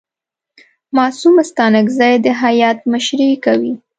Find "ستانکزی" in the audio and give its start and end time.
1.49-2.13